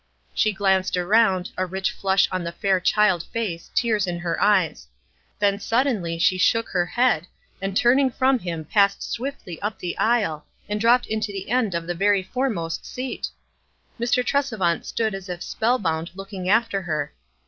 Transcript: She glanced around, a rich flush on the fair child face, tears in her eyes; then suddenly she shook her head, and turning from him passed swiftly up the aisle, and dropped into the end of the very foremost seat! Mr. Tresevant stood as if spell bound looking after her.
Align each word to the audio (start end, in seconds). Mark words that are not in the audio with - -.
She 0.33 0.51
glanced 0.51 0.97
around, 0.97 1.51
a 1.57 1.67
rich 1.67 1.91
flush 1.91 2.27
on 2.31 2.43
the 2.43 2.51
fair 2.51 2.79
child 2.79 3.21
face, 3.31 3.69
tears 3.75 4.07
in 4.07 4.17
her 4.17 4.41
eyes; 4.41 4.87
then 5.37 5.59
suddenly 5.59 6.17
she 6.17 6.39
shook 6.39 6.69
her 6.69 6.87
head, 6.87 7.27
and 7.61 7.77
turning 7.77 8.09
from 8.09 8.39
him 8.39 8.65
passed 8.65 9.03
swiftly 9.03 9.61
up 9.61 9.77
the 9.77 9.95
aisle, 9.99 10.47
and 10.67 10.81
dropped 10.81 11.05
into 11.05 11.31
the 11.31 11.51
end 11.51 11.75
of 11.75 11.85
the 11.85 11.93
very 11.93 12.23
foremost 12.23 12.83
seat! 12.83 13.27
Mr. 13.99 14.23
Tresevant 14.25 14.85
stood 14.87 15.13
as 15.13 15.29
if 15.29 15.43
spell 15.43 15.77
bound 15.77 16.09
looking 16.15 16.49
after 16.49 16.81
her. 16.81 17.13